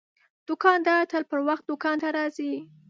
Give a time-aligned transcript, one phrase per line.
[0.47, 2.53] دوکاندار تل پر وخت دوکان ته راځي.